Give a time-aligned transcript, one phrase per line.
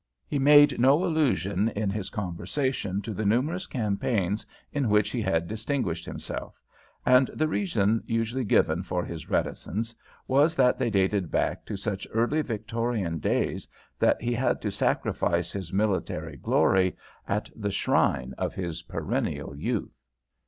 [0.25, 5.47] He made no allusion in his conversation to the numerous campaigns in which he had
[5.47, 6.59] distinguished himself,
[7.05, 9.93] and the reason usually given for his reticence
[10.27, 13.67] was that they dated back to such early Victorian days
[13.99, 16.97] that he had to sacrifice his military glory
[17.27, 20.03] at the shrine of his perennial youth.